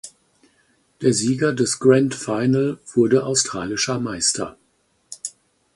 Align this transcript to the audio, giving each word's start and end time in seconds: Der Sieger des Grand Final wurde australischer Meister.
Der 1.03 1.13
Sieger 1.13 1.53
des 1.53 1.77
Grand 1.77 2.15
Final 2.15 2.79
wurde 2.95 3.23
australischer 3.23 3.99
Meister. 3.99 4.57